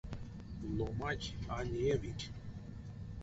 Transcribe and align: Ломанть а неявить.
Ломанть 0.77 1.35
а 1.47 1.57
неявить. 1.63 2.31